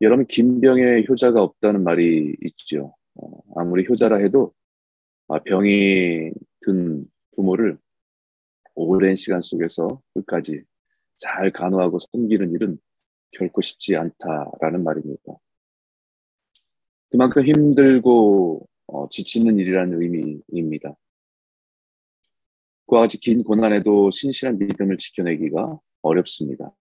여러분 0.00 0.26
김병에 0.26 1.04
효자가 1.08 1.42
없다는 1.42 1.84
말이 1.84 2.36
있죠. 2.42 2.94
어, 3.14 3.40
아무리 3.56 3.86
효자라 3.88 4.16
해도 4.16 4.52
아, 5.28 5.38
병이 5.38 6.32
든 6.60 7.06
부모를 7.34 7.78
오랜 8.74 9.14
시간 9.14 9.40
속에서 9.40 10.00
끝까지 10.14 10.62
잘 11.16 11.50
간호하고 11.52 11.98
섬기는 11.98 12.52
일은 12.52 12.78
결코 13.32 13.60
쉽지 13.60 13.96
않다라는 13.96 14.82
말입니다. 14.84 15.34
그만큼 17.10 17.46
힘들고 17.46 18.68
어, 18.86 19.08
지치는 19.08 19.58
일이라는 19.58 20.02
의미입니다. 20.02 20.96
그와 22.86 23.02
같이 23.02 23.18
긴 23.18 23.42
고난에도 23.42 24.10
신실한 24.10 24.58
믿음을 24.58 24.98
지켜내기가 24.98 25.78
어렵습니다. 26.02 26.72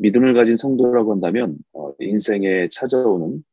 믿음을 0.00 0.32
가진 0.32 0.56
성도라고 0.56 1.12
한다면 1.12 1.58
어, 1.74 1.92
인생에 1.98 2.68
찾아오는 2.68 3.44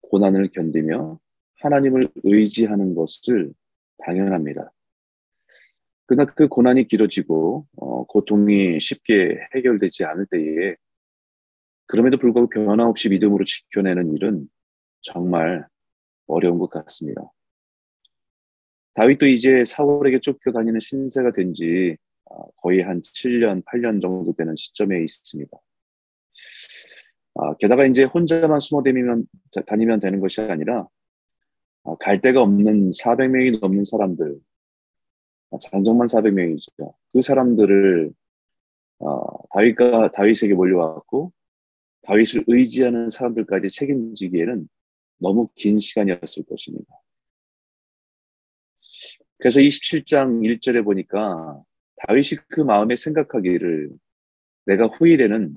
고난을 0.00 0.48
견디며 0.48 1.20
하나님을 1.56 2.08
의지하는 2.24 2.94
것을 2.94 3.52
당연합니다. 3.98 4.72
그러나 6.06 6.24
그 6.24 6.48
고난이 6.48 6.88
길어지고 6.88 7.66
어, 7.76 8.04
고통이 8.06 8.80
쉽게 8.80 9.40
해결되지 9.54 10.04
않을 10.04 10.26
때에 10.30 10.74
그럼에도 11.86 12.16
불구하고 12.18 12.48
변함없이 12.48 13.10
믿음으로 13.10 13.44
지켜내는 13.44 14.14
일은 14.14 14.48
정말 15.02 15.66
어려운 16.26 16.58
것 16.58 16.70
같습니다. 16.70 17.30
다윗도 18.94 19.26
이제 19.26 19.64
사울에게 19.66 20.20
쫓겨다니는 20.20 20.80
신세가 20.80 21.32
된지 21.32 21.96
어, 22.24 22.50
거의 22.62 22.80
한 22.80 23.02
7년, 23.02 23.62
8년 23.66 24.00
정도 24.00 24.32
되는 24.32 24.56
시점에 24.56 25.02
있습니다. 25.02 25.50
아, 27.40 27.54
게다가 27.54 27.86
이제 27.86 28.04
혼자만 28.04 28.60
숨어 28.60 28.82
다니면, 28.82 29.24
다니면 29.66 29.98
되는 30.00 30.20
것이 30.20 30.42
아니라 30.42 30.86
아, 31.84 31.94
갈 31.98 32.20
데가 32.20 32.42
없는 32.42 32.90
400명이 32.90 33.60
넘는 33.60 33.84
사람들, 33.86 34.38
아, 35.50 35.58
장정만 35.58 36.06
400명이죠. 36.06 36.94
그 37.12 37.22
사람들을 37.22 38.12
어, 38.98 39.48
다윗과 39.54 40.10
다윗에게 40.10 40.52
몰려왔고 40.52 41.32
다윗을 42.02 42.44
의지하는 42.46 43.08
사람들까지 43.08 43.68
책임지기에는 43.68 44.68
너무 45.18 45.48
긴 45.54 45.78
시간이었을 45.78 46.44
것입니다. 46.46 46.94
그래서 49.38 49.60
27장 49.60 50.42
1절에 50.42 50.84
보니까 50.84 51.62
다윗이 52.06 52.40
그 52.48 52.60
마음에 52.60 52.96
생각하기를 52.96 53.90
내가 54.66 54.86
후일에는 54.88 55.56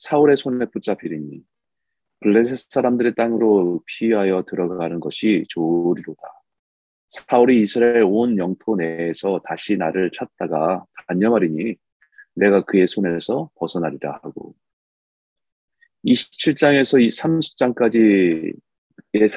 사울의 0.00 0.38
손에 0.38 0.64
붙잡히리니 0.66 1.42
블레셋 2.20 2.70
사람들의 2.70 3.14
땅으로 3.16 3.82
피하여 3.84 4.42
들어가는 4.44 4.98
것이 4.98 5.44
좋으리로다. 5.48 6.22
사울이 7.08 7.60
이스라엘 7.60 8.04
온 8.04 8.38
영토 8.38 8.76
내에서 8.76 9.42
다시 9.44 9.76
나를 9.76 10.10
찾다가 10.10 10.86
단념하리니 11.08 11.76
내가 12.34 12.64
그의 12.64 12.86
손에서 12.86 13.50
벗어나리라 13.56 14.20
하고 14.22 14.54
27장에서 16.06 17.02
이 17.02 17.08
30장까지의 17.08 18.54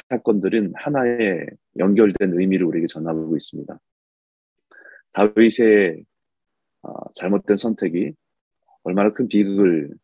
사건들은 0.08 0.72
하나의 0.76 1.46
연결된 1.78 2.40
의미를 2.40 2.66
우리에게 2.66 2.86
전하고 2.86 3.36
있습니다. 3.36 3.78
다윗의 5.12 6.04
어, 6.82 7.12
잘못된 7.12 7.56
선택이 7.56 8.12
얼마나 8.82 9.12
큰 9.12 9.28
비극을 9.28 9.90
어, 9.90 10.03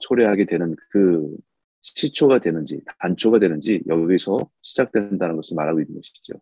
초래하게 0.00 0.46
되는 0.46 0.76
그 0.90 1.36
시초가 1.82 2.40
되는지 2.40 2.82
단초가 2.98 3.38
되는지 3.38 3.82
여기서 3.86 4.38
시작된다는 4.62 5.36
것을 5.36 5.54
말하고 5.56 5.80
있는 5.80 5.94
것이죠. 5.94 6.34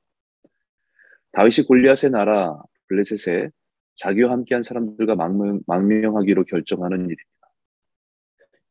다윗이 1.33 1.67
골리앗의 1.67 2.11
나라 2.11 2.61
블레셋에 2.89 3.51
자기와 3.95 4.33
함께한 4.33 4.63
사람들과 4.63 5.17
망명, 5.17 5.61
망명 5.67 6.17
하기로 6.17 6.45
결정하는 6.45 6.99
일입니다. 6.99 7.25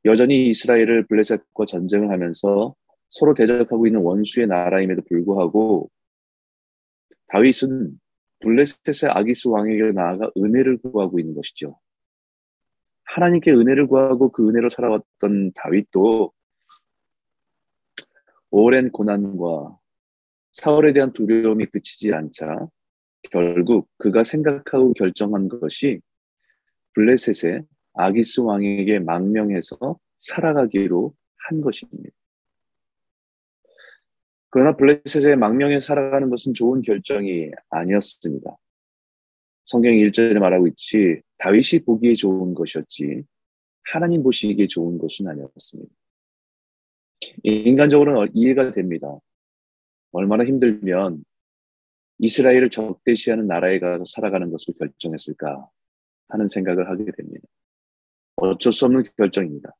여전히 0.05 0.49
이스라엘을 0.49 1.05
블레셋과 1.07 1.65
전쟁을 1.67 2.09
하면서 2.09 2.75
서로 3.09 3.33
대적하고 3.33 3.87
있는 3.87 4.01
원수의 4.01 4.47
나라임에도 4.47 5.01
불구하고 5.07 5.89
다윗은 7.27 7.91
블레셋의 8.39 9.11
아기스 9.11 9.49
왕에게 9.49 9.91
나아가 9.91 10.31
은혜를 10.37 10.77
구하고 10.77 11.19
있는 11.19 11.35
것이죠. 11.35 11.77
하나님께 13.07 13.51
은혜를 13.51 13.87
구하고 13.87 14.31
그 14.31 14.47
은혜로 14.47 14.69
살아왔던 14.69 15.53
다윗도 15.55 16.31
오랜 18.51 18.91
고난과 18.91 19.77
사울에 20.53 20.93
대한 20.93 21.13
두려움이 21.13 21.67
그치지 21.67 22.13
않자 22.13 22.67
결국 23.31 23.89
그가 23.97 24.23
생각하고 24.23 24.93
결정한 24.93 25.47
것이 25.49 25.99
블레셋의 26.93 27.63
아기스 27.93 28.41
왕에게 28.41 28.99
망명해서 28.99 29.97
살아가기로 30.17 31.13
한 31.47 31.61
것입니다. 31.61 32.09
그러나 34.49 34.75
블레셋의 34.75 35.35
망명에 35.35 35.79
살아가는 35.79 36.29
것은 36.29 36.53
좋은 36.53 36.81
결정이 36.81 37.51
아니었습니다. 37.69 38.55
성경 39.65 39.91
1절에 39.91 40.39
말하고 40.39 40.67
있지 40.67 41.21
다윗이 41.39 41.83
보기에 41.85 42.15
좋은 42.15 42.53
것이었지 42.53 43.23
하나님 43.91 44.23
보시기에 44.23 44.67
좋은 44.67 44.97
것은 44.97 45.27
아니었습니다. 45.27 45.93
인간적으로는 47.43 48.31
이해가 48.33 48.71
됩니다. 48.71 49.07
얼마나 50.11 50.45
힘들면 50.45 51.23
이스라엘을 52.19 52.69
적대시하는 52.69 53.47
나라에 53.47 53.79
가서 53.79 54.03
살아가는 54.05 54.49
것을 54.49 54.73
결정했을까 54.77 55.69
하는 56.29 56.47
생각을 56.47 56.89
하게 56.89 57.05
됩니다. 57.15 57.47
어쩔 58.37 58.71
수 58.71 58.85
없는 58.85 59.03
결정입니다. 59.17 59.75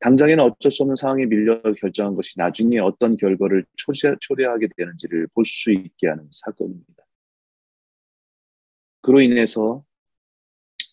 당장에는 0.00 0.44
어쩔 0.44 0.70
수 0.70 0.82
없는 0.82 0.96
상황에 0.96 1.26
밀려 1.26 1.62
결정한 1.74 2.14
것이 2.14 2.34
나중에 2.36 2.78
어떤 2.78 3.16
결과를 3.16 3.64
초래, 3.76 4.14
초래하게 4.20 4.68
되는지를 4.76 5.28
볼 5.34 5.44
수 5.46 5.72
있게 5.72 6.08
하는 6.08 6.26
사건입니다. 6.30 6.93
그로 9.04 9.20
인해서 9.20 9.84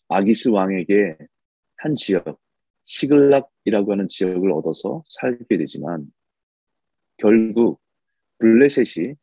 아기스 0.09 0.49
왕에게 0.49 1.15
한 1.77 1.95
지역, 1.95 2.41
시글락이라고 2.83 3.93
하는 3.93 4.09
지역을 4.09 4.51
얻어서 4.51 5.01
살게 5.07 5.57
되지만 5.57 6.05
결국 7.15 7.79
블레셋이 8.39 9.15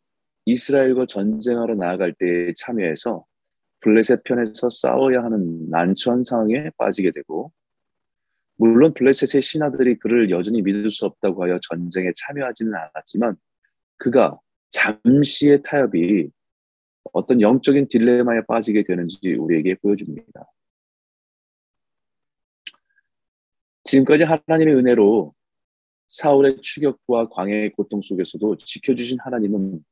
이스라엘과 0.46 1.04
전쟁하러 1.04 1.74
나아갈 1.74 2.14
때 2.18 2.54
참여해서 2.56 3.26
블레셋 3.80 4.24
편에서 4.24 4.70
싸워야 4.70 5.22
하는 5.22 5.68
난처한 5.68 6.22
상황에 6.22 6.70
빠지게 6.78 7.10
되고 7.10 7.52
물론 8.56 8.94
블레셋의 8.94 9.42
신하들이 9.42 9.98
그를 9.98 10.30
여전히 10.30 10.62
믿을 10.62 10.90
수 10.90 11.04
없다고 11.04 11.44
하여 11.44 11.58
전쟁에 11.68 12.10
참여하지는 12.16 12.72
않았지만 12.74 13.36
그가 13.98 14.38
잠시의 14.70 15.62
타협이 15.62 16.30
어떤 17.12 17.40
영적인 17.40 17.88
딜레마에 17.88 18.42
빠지게 18.46 18.84
되는지 18.84 19.34
우리에게 19.34 19.76
보여줍니다. 19.76 20.46
지금까지 23.84 24.24
하나님의 24.24 24.74
은혜로 24.74 25.34
사울의 26.08 26.60
추격과 26.62 27.28
광해의 27.30 27.72
고통 27.72 28.02
속에서도 28.02 28.56
지켜주신 28.58 29.18
하나님은 29.20 29.84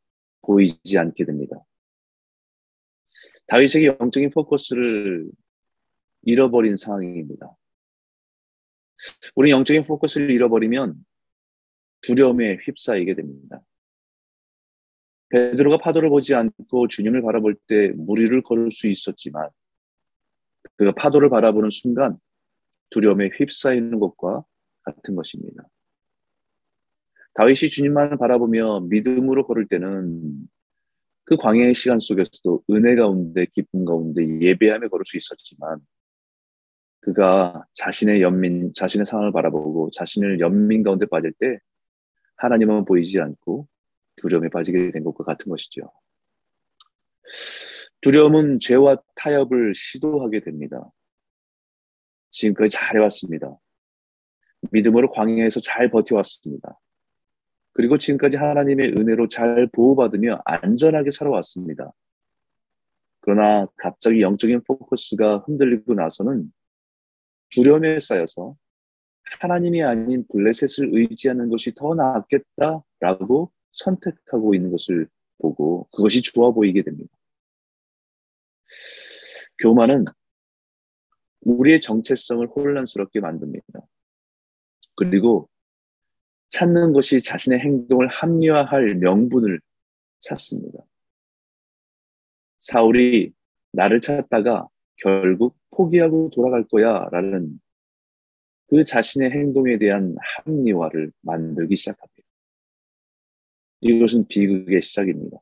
보이지 0.43 0.99
않게 0.99 1.25
됩니다. 1.25 1.57
다윗에게 3.49 3.87
영적인 4.01 4.31
포커스를 4.31 5.31
잃어버린 6.23 6.77
상황입니다. 6.77 7.57
우리 9.35 9.51
영적인 9.51 9.85
포커스를 9.85 10.31
잃어버리면 10.31 11.05
두려움에 12.03 12.59
휩싸이게 12.65 13.15
됩니다. 13.15 13.63
베드로가 15.29 15.79
파도를 15.79 16.09
보지 16.09 16.35
않고 16.35 16.89
주님을 16.89 17.23
바라볼 17.23 17.57
때 17.67 17.93
무리를 17.97 18.43
걸을 18.43 18.71
수 18.71 18.89
있었지만 18.89 19.49
그가 20.77 20.93
파도를 20.93 21.31
바라보는 21.31 21.71
순간 21.71 22.17
두려움에 22.91 23.31
휩싸이는 23.37 23.99
것과 23.99 24.45
같은 24.83 25.17
것입니다. 25.17 25.65
다윗이 27.35 27.71
주님만을 27.71 28.17
바라보며 28.19 28.81
믿음으로 28.89 29.47
걸을 29.47 29.67
때는 29.67 30.49
그 31.25 31.37
광야의 31.37 31.75
시간 31.75 31.99
속에서도 31.99 32.63
은혜 32.71 32.95
가운데 32.95 33.47
기쁨 33.53 33.85
가운데 33.85 34.23
예배함에 34.41 34.89
걸을 34.89 35.05
수 35.05 35.17
있었지만 35.17 35.81
그가 37.01 37.65
자신의 37.75 38.23
연민, 38.23 38.73
자신의 38.75 39.07
상황을 39.07 39.33
바라보고 39.33 39.91
자신을 39.93 40.41
연민 40.41 40.83
가운데 40.83 41.05
빠질 41.07 41.33
때 41.39 41.59
하나님은 42.37 42.85
보이지 42.85 43.21
않고 43.21 43.67
두려움에 44.17 44.49
빠지게 44.49 44.91
된 44.93 45.05
것과 45.05 45.25
같은 45.25 45.51
것이죠. 45.51 45.91
두려움은 48.01 48.59
죄와 48.61 48.99
타협을 49.15 49.75
시도하게 49.75 50.41
됩니다. 50.41 50.91
지금까지 52.31 52.73
잘해왔습니다. 52.73 53.57
믿음으로 54.71 55.09
광야에서 55.09 55.61
잘 55.61 55.91
버텨왔습니다. 55.91 56.79
그리고 57.73 57.99
지금까지 57.99 58.37
하나님의 58.37 58.93
은혜로 58.93 59.29
잘 59.29 59.69
보호받으며 59.73 60.41
안전하게 60.45 61.11
살아왔습니다. 61.11 61.93
그러나 63.21 63.67
갑자기 63.77 64.23
영적인 64.23 64.63
포커스가 64.65 65.39
흔들리고 65.39 65.95
나서는 65.95 66.53
두려움에 67.51 68.01
쌓여서 68.01 68.57
하나님이 69.41 69.83
아닌 69.83 70.25
블레셋을 70.33 70.91
의지하는 70.93 71.49
것이 71.49 71.75
더 71.75 71.95
낫겠다라고 71.95 73.51
선택하고 73.77 74.55
있는 74.55 74.71
것을 74.71 75.09
보고 75.39 75.89
그것이 75.93 76.23
좋아 76.23 76.51
보이게 76.51 76.83
됩니다. 76.83 77.13
교만은 79.63 80.05
우리의 81.43 81.81
정체성을 81.81 82.47
혼란스럽게 82.49 83.21
만듭니다. 83.21 83.81
그리고 84.97 85.49
찾는 86.49 86.93
것이 86.93 87.21
자신의 87.21 87.61
행동을 87.61 88.09
합리화할 88.09 88.97
명분을 88.97 89.61
찾습니다. 90.21 90.79
사울이 92.59 93.33
나를 93.73 94.01
찾다가 94.01 94.67
결국 94.97 95.57
포기하고 95.71 96.31
돌아갈 96.35 96.65
거야 96.67 97.09
라는 97.13 97.61
그 98.69 98.83
자신의 98.83 99.31
행동에 99.31 99.79
대한 99.79 100.17
합리화를 100.19 101.13
만들기 101.21 101.77
시작합니다. 101.77 102.16
이것은 103.81 104.27
비극의 104.29 104.83
시작입니다. 104.83 105.39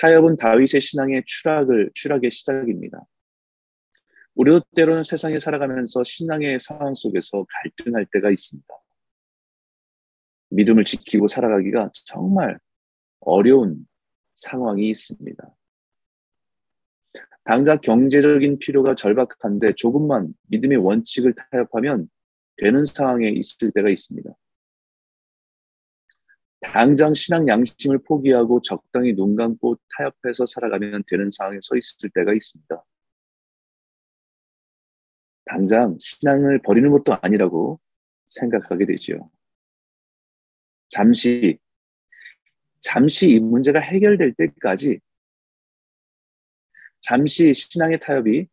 타협은 0.00 0.36
다윗의 0.36 0.80
신앙의 0.80 1.24
추락을, 1.26 1.90
추락의 1.94 2.30
시작입니다. 2.30 3.04
우리도 4.34 4.60
때로는 4.76 5.02
세상에 5.02 5.40
살아가면서 5.40 6.04
신앙의 6.04 6.60
상황 6.60 6.94
속에서 6.94 7.44
갈등할 7.48 8.06
때가 8.12 8.30
있습니다. 8.30 8.68
믿음을 10.50 10.84
지키고 10.84 11.26
살아가기가 11.28 11.90
정말 12.06 12.58
어려운 13.20 13.86
상황이 14.36 14.88
있습니다. 14.90 15.54
당장 17.44 17.80
경제적인 17.80 18.58
필요가 18.58 18.94
절박한데 18.94 19.72
조금만 19.76 20.32
믿음의 20.48 20.78
원칙을 20.78 21.34
타협하면 21.34 22.08
되는 22.58 22.84
상황에 22.84 23.30
있을 23.30 23.72
때가 23.72 23.88
있습니다. 23.88 24.30
당장 26.60 27.14
신앙 27.14 27.46
양심을 27.46 27.98
포기하고 27.98 28.60
적당히 28.62 29.14
눈 29.14 29.36
감고 29.36 29.76
타협해서 29.96 30.46
살아가면 30.46 31.04
되는 31.06 31.30
상황에 31.30 31.58
서 31.62 31.76
있을 31.76 32.10
때가 32.10 32.32
있습니다. 32.34 32.84
당장 35.44 35.96
신앙을 35.98 36.60
버리는 36.62 36.90
것도 36.90 37.16
아니라고 37.22 37.80
생각하게 38.30 38.86
되지요. 38.86 39.30
잠시, 40.90 41.58
잠시 42.80 43.30
이 43.30 43.40
문제가 43.40 43.80
해결될 43.80 44.34
때까지 44.34 45.00
잠시 47.00 47.54
신앙의 47.54 48.00
타협이 48.00 48.48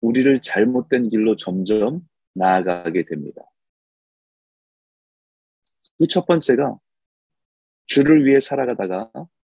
우리를 0.00 0.40
잘못된 0.40 1.08
길로 1.10 1.36
점점 1.36 2.00
나아가게 2.34 3.04
됩니다. 3.04 3.42
그 5.98 6.06
첫 6.08 6.26
번째가 6.26 6.78
주를 7.86 8.24
위해 8.24 8.40
살아가다가 8.40 9.10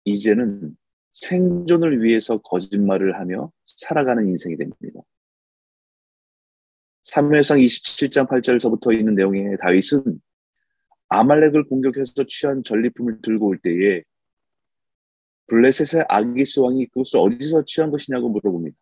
이제는 0.03 0.75
생존을 1.11 2.03
위해서 2.03 2.37
거짓말을 2.39 3.19
하며 3.19 3.51
살아가는 3.65 4.27
인생이 4.27 4.57
됩니다. 4.57 5.01
3회상 7.03 7.63
27장 7.63 8.27
8절에서부터 8.27 8.97
있는 8.97 9.15
내용의 9.15 9.57
다윗은 9.59 10.19
아말렉을 11.07 11.65
공격해서 11.65 12.25
취한 12.27 12.63
전리품을 12.63 13.21
들고 13.21 13.47
올 13.47 13.59
때에 13.59 14.03
블레셋의 15.47 16.05
아기스 16.09 16.59
왕이 16.59 16.87
그것을 16.87 17.19
어디서 17.19 17.65
취한 17.65 17.91
것이냐고 17.91 18.29
물어봅니다. 18.29 18.75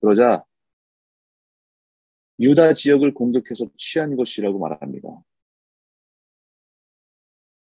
그러자 0.00 0.42
유다 2.40 2.74
지역을 2.74 3.14
공격해서 3.14 3.66
취한 3.76 4.16
것이라고 4.16 4.58
말합니다. 4.58 5.08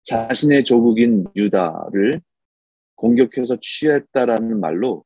자신의 0.08 0.64
조국인 0.64 1.26
유다를 1.36 2.22
공격해서 2.96 3.58
취했다라는 3.62 4.58
말로 4.58 5.04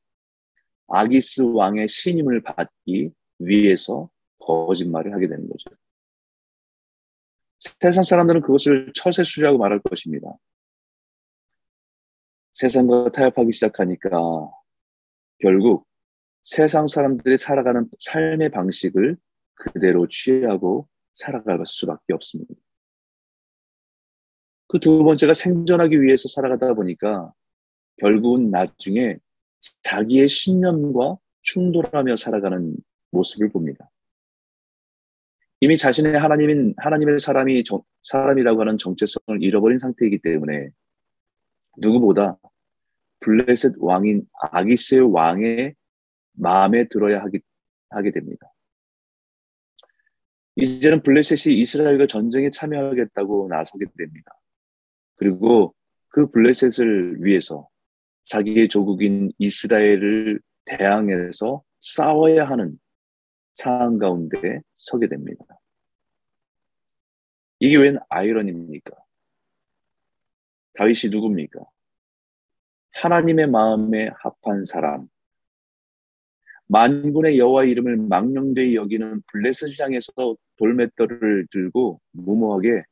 아기스 0.88 1.42
왕의 1.42 1.88
신임을 1.88 2.44
받기 2.44 3.12
위해서 3.40 4.12
거짓말을 4.38 5.12
하게 5.14 5.28
되는 5.28 5.50
거죠. 5.50 5.76
세상 7.80 8.04
사람들은 8.04 8.42
그것을 8.42 8.92
처세술이라고 8.94 9.58
말할 9.58 9.80
것입니다. 9.80 10.28
세상과 12.52 13.12
타협하기 13.12 13.52
시작하니까 13.54 14.52
결국 15.40 15.88
세상 16.44 16.88
사람들이 16.88 17.38
살아가는 17.38 17.90
삶의 18.00 18.50
방식을 18.50 19.18
그대로 19.56 20.08
취하고 20.08 20.88
살아갈 21.16 21.66
수밖에 21.66 22.14
없습니다. 22.14 22.54
그 24.72 24.80
두 24.80 25.04
번째가 25.04 25.34
생존하기 25.34 26.02
위해서 26.02 26.30
살아가다 26.30 26.74
보니까 26.76 27.34
결국은 27.98 28.52
나중에 28.52 29.18
자기의 29.84 30.30
신념과 30.30 31.18
충돌하며 31.42 32.16
살아가는 32.16 32.74
모습을 33.12 33.50
봅니다. 33.50 33.92
이미 35.60 35.76
자신의 35.76 36.18
하나님인 36.18 36.74
하나님의 36.78 37.20
사람이 37.20 37.66
정, 37.66 37.82
사람이라고 38.04 38.62
하는 38.62 38.78
정체성을 38.78 39.44
잃어버린 39.44 39.78
상태이기 39.78 40.20
때문에 40.20 40.70
누구보다 41.78 42.40
블레셋 43.20 43.74
왕인 43.78 44.26
아기스의 44.52 45.02
왕의 45.02 45.76
마음에 46.32 46.88
들어야 46.88 47.22
하기, 47.24 47.42
하게 47.90 48.12
됩니다. 48.12 48.50
이제는 50.56 51.04
블레셋이 51.04 51.60
이스라엘과 51.60 52.08
전쟁에 52.08 52.50
참여하겠다고 52.50 53.50
나서게 53.50 53.86
됩니다. 53.98 54.32
그리고 55.22 55.76
그 56.08 56.32
블레셋을 56.32 57.24
위해서 57.24 57.70
자기의 58.24 58.68
조국인 58.70 59.32
이스라엘을 59.38 60.42
대항해서 60.66 61.62
싸워야 61.80 62.50
하는 62.50 62.80
상황 63.54 64.00
가운데 64.00 64.62
서게 64.74 65.08
됩니다. 65.08 65.46
이게 67.60 67.78
웬 67.78 68.00
아이러니입니까? 68.10 68.96
다윗이 70.74 71.12
누굽니까? 71.12 71.60
하나님의 72.94 73.46
마음에 73.46 74.10
합한 74.24 74.66
사람, 74.66 75.08
만군의 76.66 77.38
여호와 77.38 77.66
이름을 77.66 77.98
망령되이 77.98 78.74
여기는 78.74 79.22
블레셋시장에서 79.32 80.36
돌맷돌을 80.58 81.46
들고 81.52 82.02
무모하게 82.12 82.86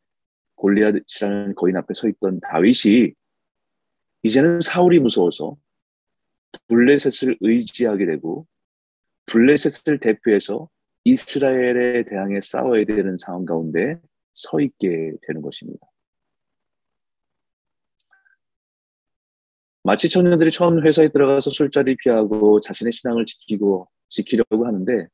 골리앗이라는 0.60 1.56
거인 1.56 1.78
앞에 1.78 1.94
서 1.94 2.08
있던 2.08 2.39
다윗이 2.42 3.13
이제는 4.24 4.62
사울이 4.62 5.00
무서워서 5.00 5.56
블레셋을 6.68 7.38
의지하게 7.39 8.06
되고 8.06 8.46
블레셋을 9.28 10.00
대표해서 10.00 10.70
이스라엘에 11.06 12.04
대항해 12.04 12.42
싸워야 12.42 12.84
되는 12.86 13.16
상황 13.18 13.46
가운데 13.46 14.00
서 14.34 14.60
있게 14.60 15.13
되는 15.28 15.42
것입니다. 15.42 15.88
마치 19.84 20.10
청년들이 20.10 20.51
처음 20.51 20.86
회사에 20.86 21.08
들어가서 21.08 21.50
술자리 21.50 21.96
피하고 21.96 22.60
자신의 22.60 22.92
신앙을 22.92 23.25
지키고 23.25 23.88
지키려고 24.10 24.68
하는데 24.68 25.08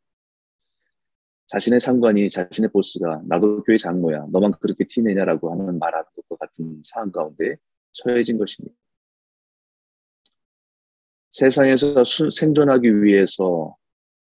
자신의 1.48 1.80
상관이 1.80 2.28
자신의 2.30 2.72
보스가 2.72 3.22
나도 3.25 3.64
교회 3.64 3.78
장모야 3.78 4.28
너만 4.32 4.52
그렇게 4.60 4.86
티내냐라고 4.86 5.52
하는 5.52 5.78
말하는 5.78 6.06
것과 6.16 6.38
같은 6.38 6.82
상황 6.84 7.12
가운데 7.12 7.58
처해진 7.92 8.38
것입니다. 8.38 8.75
세상에서 11.32 12.04
수, 12.04 12.32
생존하기 12.32 13.04
위해서 13.04 13.75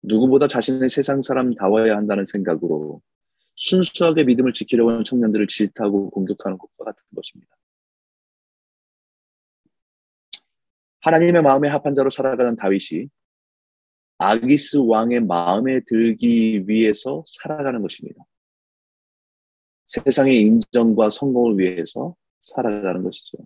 누구보다 0.02 0.46
자신의 0.46 0.88
세상 0.88 1.22
사람다워야 1.22 1.96
한다는 1.96 2.24
생각으로 2.24 3.00
순수하게 3.56 4.24
믿음을 4.24 4.52
지키려고 4.52 4.90
하는 4.90 5.04
청년들을 5.04 5.46
질타하고 5.46 6.10
공격하는 6.10 6.58
것과 6.58 6.84
같은 6.84 7.04
것입니다. 7.14 7.54
하나님의 11.00 11.42
마음에 11.42 11.68
합한 11.68 11.94
자로 11.94 12.10
살아가는 12.10 12.56
다윗이 12.56 13.08
아기스 14.28 14.78
왕의 14.78 15.20
마음에 15.20 15.80
들기 15.80 16.66
위해서 16.66 17.24
살아가는 17.26 17.82
것입니다. 17.82 18.24
세상의 19.86 20.40
인정과 20.40 21.10
성공을 21.10 21.58
위해서 21.58 22.16
살아가는 22.40 23.02
것이죠. 23.02 23.38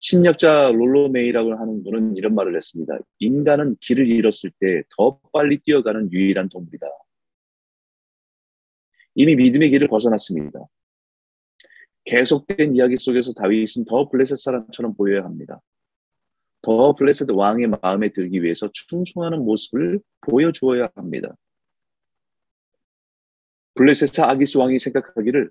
심력자 0.00 0.70
롤로메이라고 0.70 1.54
하는 1.54 1.82
분은 1.82 2.16
이런 2.16 2.34
말을 2.34 2.56
했습니다. 2.56 2.98
인간은 3.18 3.76
길을 3.80 4.06
잃었을 4.06 4.50
때 4.60 4.82
더 4.96 5.18
빨리 5.32 5.58
뛰어가는 5.58 6.12
유일한 6.12 6.48
동물이다. 6.48 6.86
이미 9.16 9.34
믿음의 9.36 9.70
길을 9.70 9.88
벗어났습니다. 9.88 10.60
계속된 12.04 12.76
이야기 12.76 12.96
속에서 12.96 13.32
다윗은 13.32 13.84
더 13.86 14.08
블레셋 14.08 14.38
사람처럼 14.38 14.94
보여야 14.94 15.24
합니다. 15.24 15.60
더 16.62 16.94
블레셋 16.94 17.30
왕의 17.30 17.68
마음에 17.82 18.12
들기 18.12 18.42
위해서 18.42 18.68
충성하는 18.72 19.44
모습을 19.44 20.00
보여주어야 20.22 20.88
합니다. 20.94 21.34
블레셋 23.74 24.18
아기스 24.18 24.58
왕이 24.58 24.78
생각하기를 24.78 25.50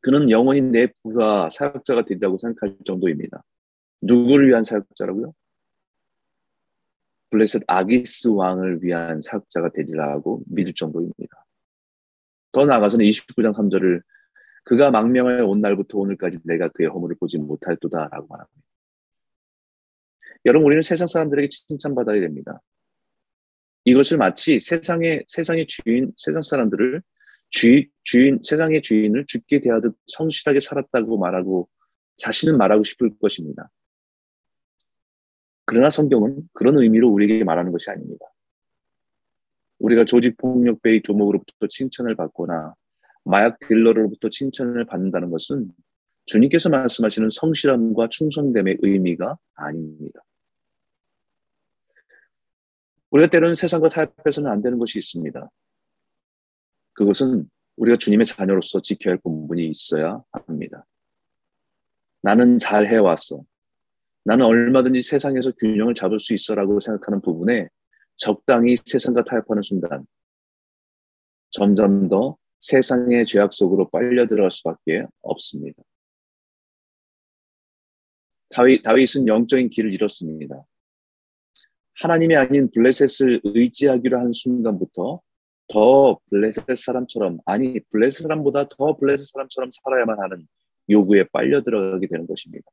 그는 0.00 0.30
영원히 0.30 0.60
내 0.60 0.88
부하 1.02 1.48
사역자가 1.50 2.04
된다고 2.04 2.36
생각할 2.38 2.76
정도입니다. 2.84 3.42
누구를 4.00 4.48
위한 4.48 4.64
사역자라고요? 4.64 5.32
블레셋 7.30 7.62
아기스 7.66 8.28
왕을 8.28 8.82
위한 8.82 9.20
사역자가 9.20 9.70
되리라고 9.70 10.42
믿을 10.46 10.74
정도입니다. 10.74 11.44
더 12.52 12.66
나아가서는 12.66 13.06
29장 13.06 13.54
3절을 13.54 14.02
그가 14.64 14.90
망명하여 14.90 15.46
온 15.46 15.60
날부터 15.60 15.98
오늘까지 15.98 16.38
내가 16.44 16.68
그의 16.68 16.88
허물을 16.88 17.16
보지 17.18 17.38
못할 17.38 17.76
도다라고 17.76 18.26
말합니다. 18.28 18.61
여러분 20.44 20.66
우리는 20.66 20.82
세상 20.82 21.06
사람들에게 21.06 21.48
칭찬받아야 21.68 22.20
됩니다. 22.20 22.60
이것을 23.84 24.18
마치 24.18 24.60
세상의 24.60 25.24
세상의 25.26 25.66
주인 25.66 26.12
세상 26.16 26.42
사람들을 26.42 27.02
주, 27.50 27.84
주인 28.02 28.40
세상의 28.42 28.82
주인을 28.82 29.26
죽게 29.26 29.60
대하듯 29.60 29.94
성실하게 30.06 30.60
살았다고 30.60 31.18
말하고 31.18 31.68
자신은 32.16 32.56
말하고 32.56 32.84
싶을 32.84 33.10
것입니다. 33.18 33.70
그러나 35.64 35.90
성경은 35.90 36.48
그런 36.52 36.78
의미로 36.78 37.08
우리에게 37.10 37.44
말하는 37.44 37.72
것이 37.72 37.90
아닙니다. 37.90 38.26
우리가 39.78 40.04
조직폭력배의 40.04 41.02
두목으로부터 41.02 41.66
칭찬을 41.68 42.14
받거나 42.14 42.74
마약 43.24 43.58
딜러로부터 43.60 44.28
칭찬을 44.28 44.84
받는다는 44.86 45.30
것은 45.30 45.70
주님께서 46.26 46.68
말씀하시는 46.68 47.30
성실함과 47.30 48.08
충성됨의 48.08 48.78
의미가 48.80 49.36
아닙니다. 49.54 50.20
우리가 53.12 53.30
때로는 53.30 53.54
세상과 53.54 53.90
타협해서는 53.90 54.50
안 54.50 54.62
되는 54.62 54.78
것이 54.78 54.98
있습니다. 54.98 55.50
그것은 56.94 57.48
우리가 57.76 57.98
주님의 57.98 58.26
자녀로서 58.26 58.80
지켜야 58.80 59.12
할 59.12 59.20
본분이 59.22 59.68
있어야 59.68 60.22
합니다. 60.32 60.86
나는 62.22 62.58
잘 62.58 62.86
해왔어. 62.86 63.42
나는 64.24 64.46
얼마든지 64.46 65.02
세상에서 65.02 65.52
균형을 65.52 65.94
잡을 65.94 66.20
수 66.20 66.32
있어라고 66.32 66.80
생각하는 66.80 67.20
부분에 67.20 67.68
적당히 68.16 68.76
세상과 68.84 69.24
타협하는 69.24 69.62
순간 69.62 70.06
점점 71.50 72.08
더 72.08 72.36
세상의 72.60 73.26
죄악 73.26 73.52
속으로 73.52 73.90
빨려 73.90 74.26
들어갈 74.26 74.50
수밖에 74.50 75.04
없습니다. 75.20 75.82
다윗, 78.50 78.82
다윗은 78.82 79.26
영적인 79.26 79.70
길을 79.70 79.92
잃었습니다. 79.92 80.64
하나님이 82.00 82.36
아닌 82.36 82.70
블레셋을 82.70 83.40
의지하기로 83.44 84.18
한 84.18 84.32
순간부터 84.32 85.20
더 85.68 86.18
블레셋 86.30 86.76
사람처럼 86.76 87.38
아니 87.46 87.80
블레셋 87.90 88.22
사람보다 88.22 88.68
더 88.68 88.96
블레셋 88.96 89.26
사람처럼 89.26 89.70
살아야만 89.70 90.18
하는 90.20 90.46
요구에 90.90 91.24
빨려 91.32 91.62
들어가게 91.62 92.06
되는 92.08 92.26
것입니다. 92.26 92.70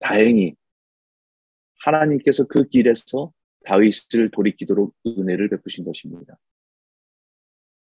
다행히 0.00 0.54
하나님께서 1.84 2.44
그 2.44 2.68
길에서 2.68 3.32
다윗을 3.64 4.30
돌이키도록 4.30 4.94
은혜를 5.06 5.48
베푸신 5.48 5.84
것입니다. 5.84 6.38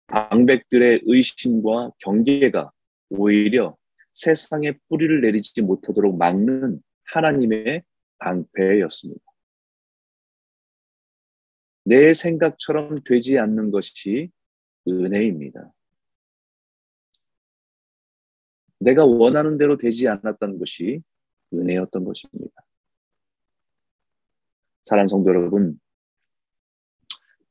방백들의 0.08 1.02
의심과 1.06 1.92
경계가 2.00 2.72
오히려 3.10 3.76
세상에 4.12 4.74
뿌리를 4.88 5.22
내리지 5.22 5.62
못하도록 5.62 6.18
막는 6.18 6.82
하나님의 7.04 7.84
방패였습니다. 8.20 9.22
내 11.84 12.14
생각처럼 12.14 13.02
되지 13.04 13.40
않는 13.40 13.72
것이 13.72 14.30
은혜입니다. 14.88 15.72
내가 18.80 19.06
원하는 19.06 19.58
대로 19.58 19.78
되지 19.78 20.08
않았던 20.08 20.60
것이 20.60 21.02
은혜였던 21.54 22.04
것입니다. 22.04 22.54
사랑 24.86 25.08
성도 25.08 25.30
여러분, 25.30 25.80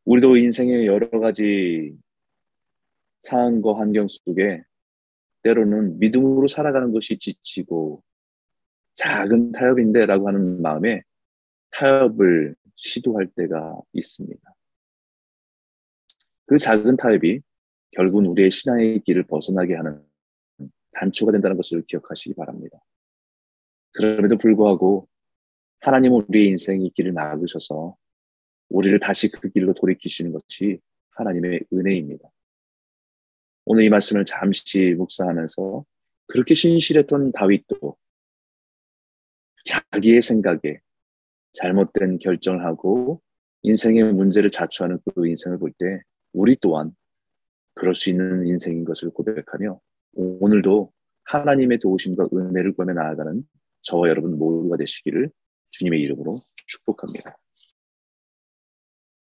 우리도 0.05 0.37
인생의 0.37 0.87
여러 0.87 1.09
가지 1.19 1.97
상황과 3.23 3.79
환경 3.79 4.07
속에 4.09 4.63
때로는 5.43 5.99
믿음으로 5.99 6.49
살아가는 6.49 6.93
것이 6.93 7.19
지치고 7.19 8.03
작은 8.97 9.53
타협인데 9.53 10.07
라고 10.07 10.29
하는 10.29 10.61
마음에 10.61 11.03
타협을 11.71 12.57
시도할 12.75 13.29
때가 13.37 13.81
있습니다. 13.93 14.55
그 16.47 16.59
작은 16.59 16.97
타협이 16.97 17.41
결국은 17.93 18.27
우리의 18.27 18.51
신앙의 18.51 19.01
길을 19.01 19.25
벗어나게 19.25 19.75
하는 19.75 20.03
단초가 20.93 21.33
된다는 21.33 21.57
것을 21.57 21.83
기억하시기 21.87 22.35
바랍니다. 22.35 22.79
그럼에도 23.93 24.37
불구하고 24.37 25.09
하나님은 25.81 26.25
우리의 26.29 26.49
인생의 26.49 26.91
길을 26.91 27.13
막으셔서 27.13 27.97
우리를 28.69 28.99
다시 29.01 29.31
그 29.31 29.49
길로 29.51 29.75
돌이키시는 29.75 30.33
것이 30.33 30.81
하나님의 31.11 31.61
은혜입니다. 31.73 32.29
오늘 33.67 33.85
이 33.85 33.89
말씀을 33.89 34.25
잠시 34.25 34.95
묵상하면서 34.97 35.85
그렇게 36.27 36.55
신실했던 36.55 37.33
다윗도 37.33 37.97
자기의 39.67 40.23
생각에 40.23 40.81
잘못된 41.53 42.19
결정을 42.19 42.65
하고 42.65 43.21
인생의 43.63 44.13
문제를 44.13 44.51
자초하는 44.51 44.99
그 45.15 45.27
인생을 45.27 45.59
볼 45.59 45.73
때 45.79 46.01
우리 46.33 46.57
또한 46.61 46.93
그럴 47.75 47.95
수 47.95 48.11
있는 48.11 48.47
인생인 48.47 48.85
것을 48.85 49.11
고백하며 49.11 49.81
오늘도 50.15 50.93
하나님의 51.25 51.81
도우심과 51.81 52.29
은혜를 52.33 52.75
구하며 52.75 52.95
나아가는 52.95 53.43
저와 53.83 54.09
여러분 54.09 54.39
모두가 54.39 54.77
되시기를 54.77 55.31
주님의 55.71 56.01
이름으로 56.03 56.37
축복합니다. 56.67 57.37